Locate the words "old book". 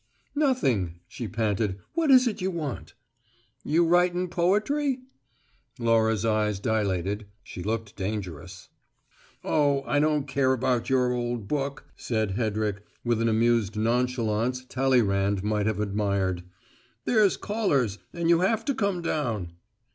11.13-11.85